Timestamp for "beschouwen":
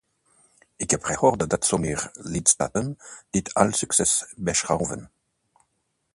4.35-5.11